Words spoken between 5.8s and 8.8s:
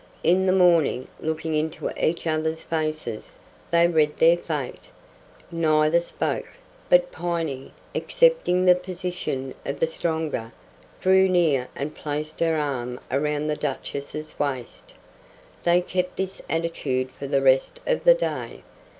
spoke; but Piney, accepting the